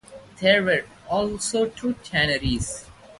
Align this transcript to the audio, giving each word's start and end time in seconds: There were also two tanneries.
There 0.39 0.63
were 0.63 0.85
also 1.09 1.67
two 1.69 1.93
tanneries. 2.03 2.87